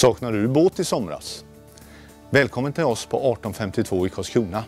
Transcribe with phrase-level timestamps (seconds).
[0.00, 1.44] Saknar du båt i somras?
[2.30, 4.64] Välkommen till oss på 1852 i Karlskrona.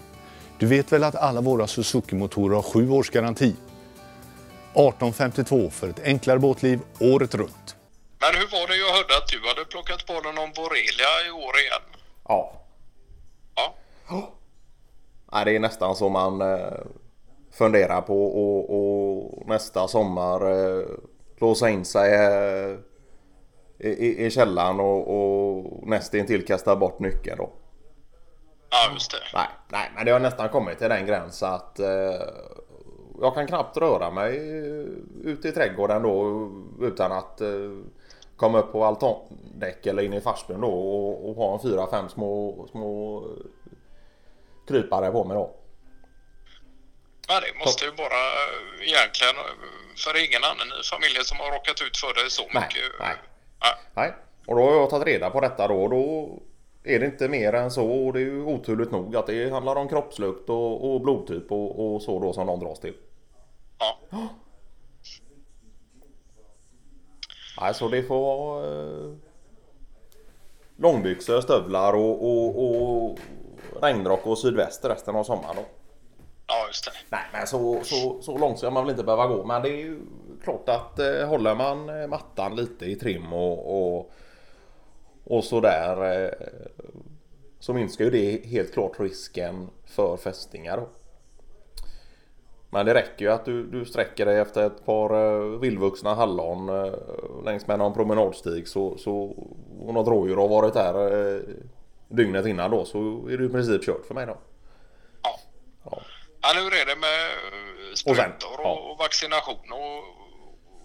[0.59, 3.49] Du vet väl att alla våra Suzuki-motorer har sju års garanti?
[3.49, 7.77] 1852 för ett enklare båtliv året runt.
[8.21, 11.31] Men hur var det jag hörde att du hade plockat på dig någon borrelia i
[11.31, 11.83] år igen?
[12.29, 12.53] Ja.
[13.55, 13.75] Ja.
[15.33, 16.73] Nej, det är nästan så man eh,
[17.53, 20.85] funderar på och, och nästa sommar eh,
[21.39, 22.77] låsa in sig eh,
[23.83, 27.53] i, i, källaren och, och nästintill kasta bort nyckeln då.
[28.71, 29.19] Ja, just det.
[29.35, 32.21] Nej, nej, men det har nästan kommit till den gränsen att eh,
[33.21, 34.37] jag kan knappt röra mig
[35.25, 36.49] ute i trädgården då
[36.81, 37.71] utan att eh,
[38.37, 42.09] komma upp på altandäck eller in i farstun då och, och ha en fyra, fem
[42.09, 43.25] små, små
[44.69, 45.57] krypare på mig då.
[47.29, 51.51] Ja, det måste ju bara eh, egentligen, eh, för ingen annan i familjen som har
[51.51, 52.83] råkat ut för det så Nej, mycket.
[53.01, 53.17] nej.
[53.63, 53.69] Ja.
[53.95, 54.13] Nej,
[54.47, 55.89] och då har jag tagit reda på detta då.
[55.89, 56.29] Då
[56.85, 59.77] är det inte mer än så och det är ju oturligt nog att det handlar
[59.77, 62.95] om kroppslukt och, och blodtyp och, och så då som de dras till.
[63.79, 63.99] Ja.
[67.61, 69.13] Nej, så det får vara eh,
[70.77, 73.19] långbyxor, stövlar och, och, och
[73.83, 75.63] regnrock och sydväst resten av sommaren då.
[76.47, 76.91] ja, just det.
[77.09, 79.45] Nej, men så, så, så långt ska man väl inte behöva gå.
[79.45, 80.01] Men det är ju
[80.43, 84.13] klart att eh, håller man eh, mattan lite i trim och, och,
[85.25, 86.47] och sådär eh,
[87.59, 90.77] så minskar ju det helt klart risken för fästingar.
[90.77, 90.89] Då.
[92.71, 96.69] Men det räcker ju att du, du sträcker dig efter ett par eh, vildvuxna hallon
[96.69, 96.95] eh,
[97.45, 99.37] längs med någon promenadstig så, så
[99.81, 101.41] och något rådjur har varit där eh,
[102.09, 102.99] dygnet innan då så
[103.29, 104.37] är du i princip kört för mig då.
[105.23, 105.41] Ja.
[105.85, 106.03] Ja.
[106.41, 108.91] Ja, nu är det med eh, sen, sprutor och, ja.
[108.91, 110.22] och vaccination och,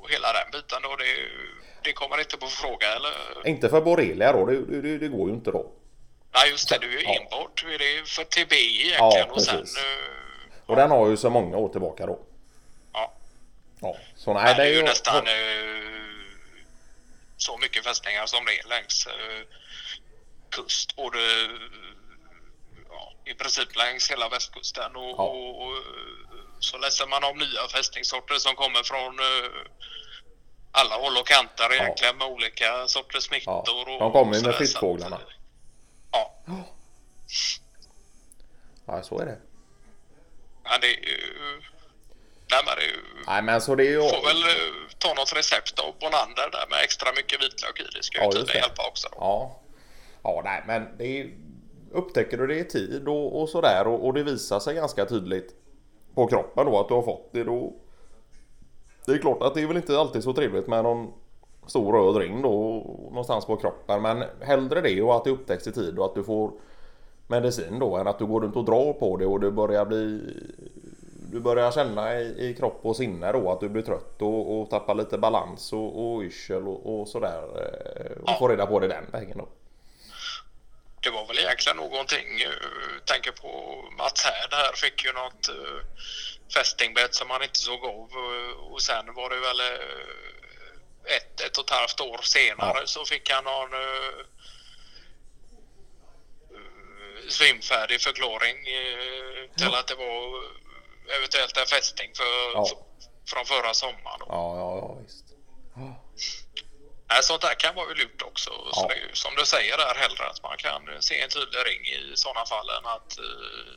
[0.08, 0.96] och hela den biten då.
[0.96, 1.30] Det,
[1.84, 3.12] det kommer inte på fråga eller?
[3.48, 5.72] Inte för borrelia då, det, det, det går ju inte då.
[6.34, 6.78] Nej, just det.
[6.82, 7.14] Du är ju Ja.
[7.22, 8.98] enbart det är för TB egentligen
[9.28, 9.58] Ja, och sen...
[9.58, 12.20] eh, Och den har ju så många år tillbaka då.
[12.94, 13.14] Ja.
[13.82, 15.34] Ja, så nej, Nej, det är ju nästan eh,
[17.38, 19.42] så mycket fästningar som det är längs eh,
[20.50, 20.96] kust.
[20.96, 21.20] Både
[22.90, 25.24] ja, i princip längs hela västkusten och, Ja.
[25.24, 25.74] och, och
[26.60, 29.72] så läser man om nya fästningssorter som kommer från eh,
[30.72, 33.64] alla håll och kanter egentligen med olika sorters smittor.
[33.66, 35.24] Ja, och- de kommer ju med att,
[36.12, 36.34] Ja,
[38.86, 39.38] Ja, så är det.
[40.64, 41.62] men det är ju...
[42.52, 43.02] Nej, men det är ju...
[43.28, 44.00] Nej, men så det är ju...
[44.02, 47.84] Får väl eh, ta något recept av Bonander där med extra mycket vitlök i.
[47.96, 49.08] Det ska ju Ja, tydligen hjälpa också.
[49.12, 49.18] Då.
[49.20, 49.60] Ja.
[50.24, 51.30] Ja, nej, men det är...
[51.92, 55.56] Upptäcker du det i tid och, och sådär och, och det visar sig ganska tydligt
[56.18, 57.74] på kroppen då att du har fått det då.
[59.06, 61.14] Det är klart att det är väl inte alltid så trevligt med någon
[61.68, 64.02] stor röd ring då någonstans på kroppen.
[64.02, 66.52] Men hellre det och att det upptäcks i tid och att du får
[67.28, 70.22] medicin då än att du går runt och drar på det och du börjar bli
[71.32, 74.70] du börjar känna i, i kropp och sinne då att du blir trött och, och
[74.70, 77.44] tappar lite balans och, och yrsel och, och sådär.
[77.56, 79.48] Eh, och får reda på det den vägen då.
[81.08, 83.50] Det var väl egentligen någonting, uh, tänker på
[83.98, 85.80] Mats Härd här fick ju något uh,
[86.54, 91.58] fästingbett som han inte såg av eh, och sen var det väl eh, ett, ett
[91.58, 92.86] och ett halvt år senare Ja.
[92.88, 94.24] så fick han någon uh,
[97.30, 100.44] svimfärdig förklaring uh, till att det var
[101.18, 102.66] eventuellt en fästing för, Ja.
[102.72, 104.20] f- från förra sommaren.
[104.20, 104.26] Då.
[104.30, 105.26] Ja, ja, ja visst.
[107.10, 108.50] Nej, sånt där kan vara lurt också.
[108.74, 108.88] Så Ja.
[108.88, 112.46] det som du säger där hellre att man kan se en tydlig ring i sådana
[112.46, 113.74] fall än att eh,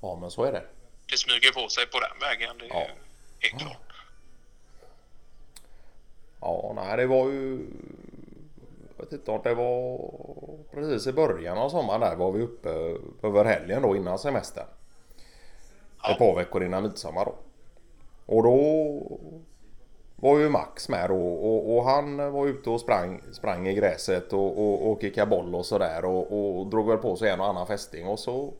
[0.00, 0.64] Ja, men så är det.
[1.10, 2.58] det smyger på sig på den vägen.
[2.58, 2.86] Det är Ja.
[3.38, 3.76] helt klart.
[6.40, 7.66] Ja, nej det var ju...
[8.96, 9.98] Jag vet inte om det var
[10.72, 12.68] precis i början av sommaren där var vi uppe
[13.22, 14.66] över helgen då innan semestern.
[16.10, 17.34] Ett par veckor innan midsommar då.
[18.26, 18.52] Och då
[20.22, 24.32] var ju Max med då och, och han var ute och sprang, sprang i gräset
[24.32, 27.46] och, och, och kickade boll och sådär och, och drog väl på sig en och
[27.46, 28.52] annan fästing och så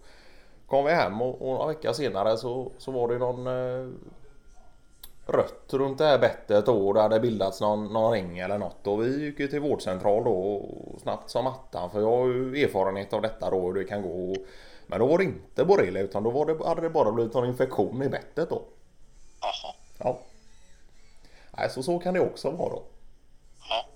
[0.66, 3.88] kom vi hem och, och några veckor senare så, så var det någon eh,
[5.26, 8.86] rött runt det här bettet då och det hade bildats någon, någon ring eller något
[8.86, 12.64] och vi gick ju till vårdcentral då och snabbt som attan för jag har ju
[12.64, 14.34] erfarenhet av detta då hur det kan gå.
[14.86, 17.44] Men då var det inte borrelia utan då var det, hade det bara blivit en
[17.44, 18.62] infektion i bettet då.
[19.40, 19.74] Jaha.
[19.98, 20.18] Ja.
[21.56, 22.86] Nej, så kan det också vara då.
[23.68, 23.88] Ja.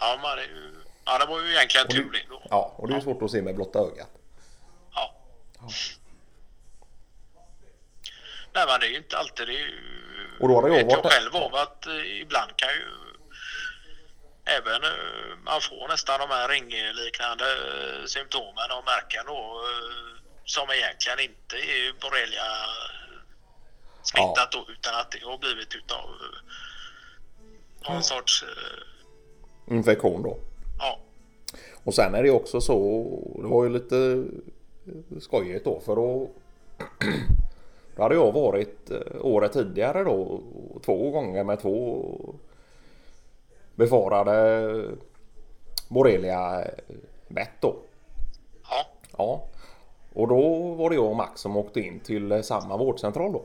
[0.00, 0.74] Ja, ju,
[1.04, 2.42] ja, det var ju egentligen tur det då.
[2.50, 4.10] Ja, och det är ju svårt att se med blotta ögat.
[4.94, 5.14] Ja.
[8.54, 9.52] Nej, men det är ju inte alltid det.
[9.52, 9.80] Ju,
[10.40, 12.88] Och då hade jag vet jag varit- själv av att eh, ibland kan ju
[15.44, 21.56] man får nästan de här ringliknande eh, symptomen och märken då eh, som egentligen inte
[21.56, 22.48] är borrelia
[24.04, 30.38] smittat då utan att det har blivit utav eh, någon sorts eh, Infektion då.
[30.78, 30.98] ja,
[31.84, 33.04] Och sen är det också så,
[33.42, 34.24] det var ju lite
[35.20, 36.30] skojigt då för då
[37.96, 40.40] Då hade jag varit eh, året tidigare då
[40.84, 42.34] två gånger med två
[43.74, 44.84] befarade
[45.88, 46.64] borrelia
[47.28, 47.76] bett då.
[48.70, 48.86] ja,
[49.16, 49.48] Ja.
[50.14, 53.44] Och då var det jag och Max som åkte in till samma vårdcentral då.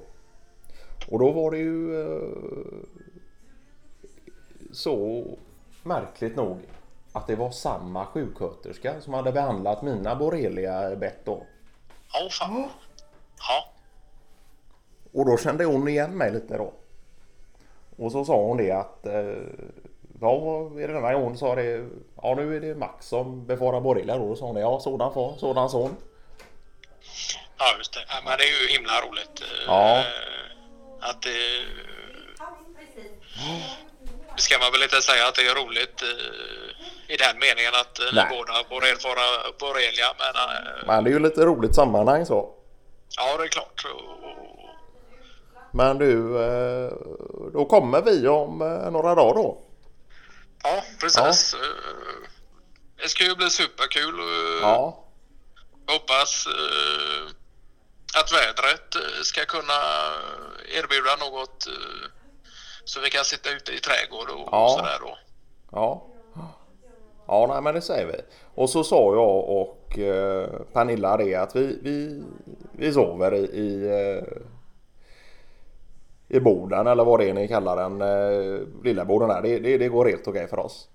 [1.07, 2.29] Och då var det ju eh,
[4.73, 5.25] så
[5.83, 6.59] märkligt nog
[7.13, 11.45] att det var samma sjuksköterska som hade behandlat mina borrelia bett då.
[12.13, 12.69] ja fan.
[13.47, 13.65] Ja,
[15.13, 16.73] Och då kände hon igen mig lite då.
[17.97, 19.37] Och så sa hon det att eh,
[20.21, 20.35] Ja,
[20.77, 21.89] är det denna gången sa det
[22.21, 24.27] Ja nu är det Max som befarar borrelia då.
[24.27, 24.61] Då sa hon det.
[24.61, 25.95] Ja sådan far, sådan son.
[27.59, 27.99] ja just det.
[28.07, 29.41] Ja, men det är ju himla roligt.
[29.41, 30.03] eh, Ja.
[31.01, 31.65] Att det...
[34.35, 37.99] Det ska man väl inte säga att det är roligt eh, i den meningen att
[37.99, 38.27] eh, ni Nej.
[38.29, 40.07] båda får erfara borrelia.
[40.19, 42.49] Men eh, Men det är ju lite roligt sammanhang så.
[43.17, 43.85] ja, det är klart.
[45.71, 46.33] Men du,
[47.53, 48.57] då kommer vi om
[48.91, 49.61] några dagar då.
[50.63, 51.53] Ja, precis.
[51.53, 51.59] Eh,
[53.01, 54.15] Det ska ju bli superkul.
[54.61, 55.03] Ja,
[55.87, 56.47] Jag hoppas
[58.15, 59.79] att vädret eh, ska kunna
[60.79, 62.09] erbjuda något eh,
[62.83, 64.65] så vi kan sitta ute i trädgård och, Ja.
[64.65, 65.17] och sådär då.
[65.71, 66.05] ja.
[67.27, 68.21] Ja, nej, men det säger vi.
[68.55, 72.23] Och så sa jag och eh, Pernilla det att vi, vi,
[72.71, 74.23] vi sover i, i, eh,
[76.37, 78.01] i Boden eller vad det är ni kallar den.
[78.01, 79.41] Eh, lilla Boden där.
[79.41, 80.87] Det, det, det går helt okej för oss.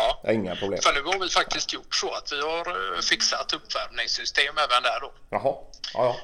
[0.00, 0.32] Ja.
[0.32, 0.80] Inga problem.
[0.82, 5.00] För nu har vi faktiskt gjort så att vi har eh, fixat uppvärmningssystem även där
[5.00, 5.12] då.
[5.30, 6.16] Jaha, ja ja.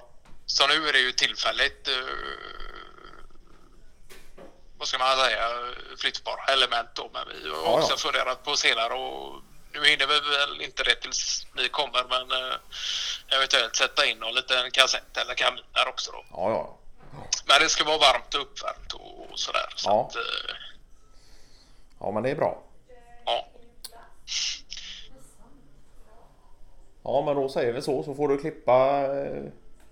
[0.46, 1.94] Så nu är det ju tillfälligt eh,
[4.78, 5.48] vad ska man säga,
[5.98, 7.10] flyttbara element då.
[7.12, 7.96] Men vi har Ja, också ja.
[7.96, 9.42] funderat på senare och
[9.72, 12.56] nu hinner vi väl inte det tills ni kommer men eh,
[13.36, 16.24] eventuellt sätta in någon liten kassett eller kamin där också då.
[16.30, 16.78] Ja ja.
[17.46, 19.72] Men det ska vara varmt och uppvärmt och, sådär.
[19.76, 20.08] Så Ja.
[20.10, 20.16] att,
[22.00, 22.62] Ja men det är bra.
[23.24, 23.46] ja.
[27.04, 29.42] Ja men då säger vi så så får du klippa eh,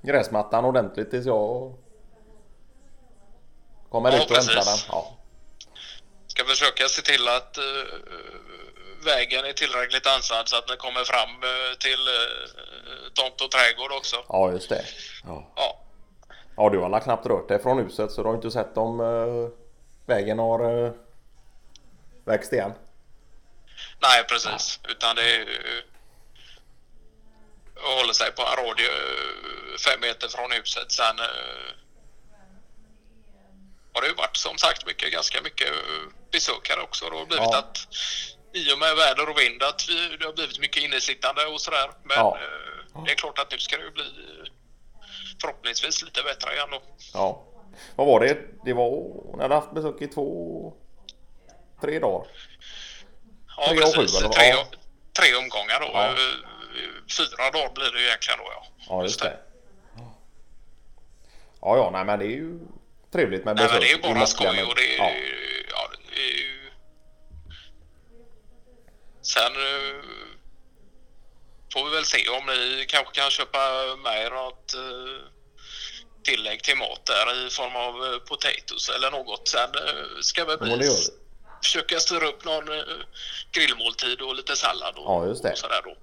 [0.02, 1.74] gräsmattan ordentligt tills jag
[3.90, 4.78] kommer Ja, ut och hämtar den.
[4.88, 5.16] Ja.
[6.26, 7.64] Ska försöka se till att eh,
[9.04, 13.92] vägen är tillräckligt ansad så att ni kommer fram eh, till uh, tomt och trädgård
[13.92, 14.16] också.
[14.28, 14.84] ja just det.
[15.24, 15.52] Ja.
[15.56, 15.80] Ja.
[16.56, 19.48] ja du har knappt rört dig från huset så du har inte sett om eh,
[20.06, 20.92] vägen har eh,
[22.24, 22.72] växt igen.
[24.02, 24.80] Nej, precis.
[24.88, 25.46] Utan det är.
[27.82, 30.92] Och håller sig på en radie eh, fem meter från huset.
[30.92, 31.24] Sen eh,
[33.94, 36.02] har det ju varit som sagt mycket, ganska mycket eh,
[36.32, 37.10] besökare också.
[37.10, 37.58] Det har blivit Ja.
[37.58, 37.78] att
[38.54, 41.90] i och med väder och vind att vi, det har blivit mycket innesittande och sådär.
[42.04, 42.38] Men Ja.
[43.06, 44.04] det är klart att nu ska det ju bli
[45.40, 46.82] förhoppningsvis lite bättre igen då.
[47.14, 47.44] Ja.
[47.96, 48.38] Vad var det?
[48.64, 48.90] Det var...
[49.36, 50.72] Ni hade haft besök i två...
[51.80, 52.28] Tre dagar.
[53.56, 54.22] Ja, Tre sju, precis.
[54.22, 54.32] vad?
[54.32, 54.54] Tre,
[55.18, 55.90] tre omgångar då.
[55.92, 56.14] Ja.
[57.16, 58.66] Fyra dagar blir det ju egentligen då ja.
[58.88, 59.36] Ja just det.
[61.60, 62.58] Ja ja nej men det är ju
[63.12, 65.10] trevligt med Nej men besök det är ju bara skoj och det är, Ja.
[65.70, 65.90] ja.
[66.14, 66.70] det är ju...
[69.22, 70.04] Sen eh,
[71.72, 73.58] får vi väl se om ni kanske kan köpa
[74.04, 75.26] med er något eh,
[76.24, 79.48] tillägg till mat där i form av eh, potatoes eller något.
[79.48, 79.70] Sen
[80.22, 80.90] ska vi det bli,
[81.64, 82.64] försöka styra upp någon
[83.52, 85.50] grillmåltid och lite sallad och, Ja, just det.
[85.52, 85.96] och sådär då.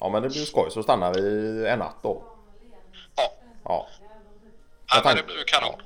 [0.00, 1.20] Ja men det blir skoj så stannar vi
[1.68, 2.22] en natt då.
[3.16, 3.32] Ja,
[3.64, 3.88] Ja.
[4.90, 5.82] ja men det blir kanon.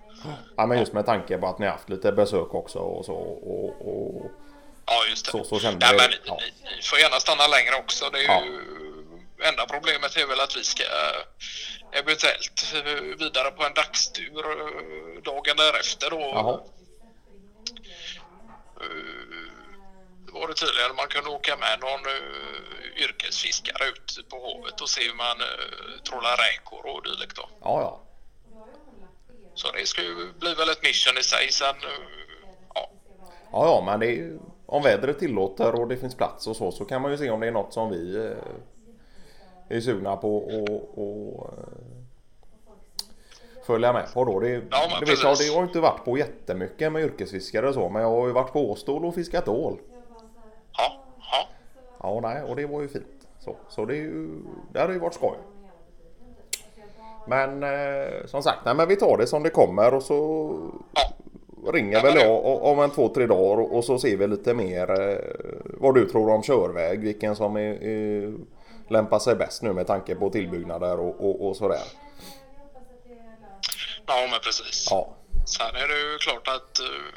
[0.56, 3.88] Ja men just med tanke på att ni haft lite besök också och så och,
[3.88, 4.30] och
[4.86, 5.30] Ja, just det.
[5.30, 6.38] Så- så kände Nej, vi- men ni, ja.
[6.76, 8.10] ni, får gärna stanna längre också.
[8.12, 8.42] Det är Ja.
[8.44, 8.60] ju,
[9.48, 15.22] enda problemet är väl att vi ska eh, eventuellt eh, vidare på en dagstur eh,
[15.22, 16.20] dagen därefter då.
[16.20, 16.60] Jaha.
[18.80, 24.88] Eh, var det tydligen man kunde åka med någon uh, yrkesfiskare ut på havet och
[24.88, 27.48] se hur man uh, trollar räkor och dylikt då.
[27.60, 28.00] Ja ja.
[29.54, 31.68] Så det ska ju bli väl ett mission i sig sen.
[31.76, 32.06] eh,
[32.74, 32.90] ja.
[33.52, 36.84] Ja ja men det är om vädret tillåter och det finns plats och så så
[36.84, 40.98] kan man ju se om det är något som vi eh, är sugna på och,
[40.98, 41.64] och eh,
[43.66, 44.40] följa med på då.
[44.40, 47.88] Det, Ja, det vet jag, det har inte varit på jättemycket med yrkesfiskare och så
[47.88, 49.78] men jag har ju varit på Åstol och fiskat ål.
[52.04, 53.28] Ja, nej, och det var ju fint.
[53.40, 54.28] Så, så det, är ju,
[54.72, 55.38] det hade ju varit skoj.
[57.28, 60.50] Men eh, som sagt, nej, men vi tar det som det kommer och så
[61.72, 65.18] ringer väl jag om en två, tre dagar och- så ser vi lite mer eh,
[65.64, 67.00] vad du tror om körväg.
[67.00, 68.34] Vilken som är, är,
[68.88, 71.82] lämpar sig bäst nu med tanke på tillbyggnader och, och, och sådär.
[74.06, 74.86] ja men precis.
[74.90, 75.08] Ja,
[75.46, 77.14] Sen är det ju klart att eh,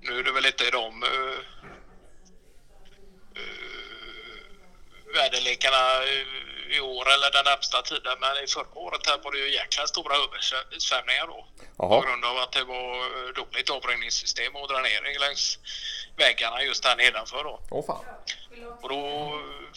[0.00, 1.38] nu är det väl inte i de uh,
[5.14, 8.16] väderlekarna eh, i år eller den närmsta tiden.
[8.20, 11.46] Men i förra året här var det ju jäkla stora översvämningar då.
[11.78, 12.00] Jaha.
[12.00, 15.58] På grund av att det var eh, dåligt avrinningssystem och dränering längs
[16.16, 17.60] väggarna just här nedanför då.
[17.70, 18.04] åh fan.
[18.82, 19.02] Och då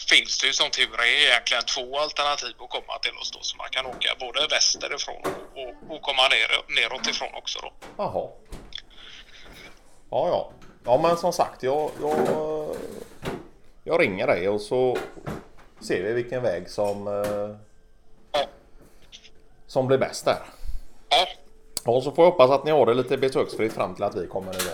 [0.10, 3.40] finns det ju som tur är egentligen två alternativ att komma till oss då.
[3.42, 7.74] Så man kan åka både västerifrån och, och, och komma ner, neråt ifrån också då.
[7.98, 8.30] Jaha.
[10.12, 10.52] Ja, ja.
[10.86, 12.76] Ja, men som sagt, jag, jag,
[13.84, 14.98] jag ringer dig och så
[15.84, 17.56] ser vi vilken väg som, eh,
[18.32, 18.46] Ja,
[19.68, 20.40] som blir bäst där.
[21.10, 21.28] ja,
[21.86, 24.28] Och så får jag hoppas att ni har det lite besöksfritt fram till att vi
[24.28, 24.72] kommer nu då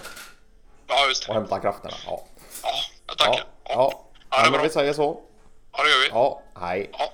[0.88, 1.40] ja just och det.
[1.40, 1.94] hämtar krafterna.
[2.06, 2.24] Ja,
[2.64, 2.70] Ja,
[3.08, 3.44] jag ja, tackar.
[3.64, 4.04] ja.
[4.30, 5.22] Ja, ja men vi säger så.
[5.72, 6.08] Ja, det gör vi.
[6.10, 6.90] Ja, hej.
[6.94, 7.10] Ja,